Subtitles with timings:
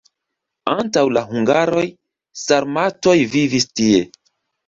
[0.75, 1.83] Antaŭ la hungaroj
[2.45, 4.03] sarmatoj vivis tie.